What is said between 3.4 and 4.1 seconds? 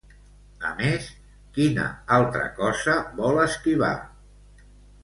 esquivar?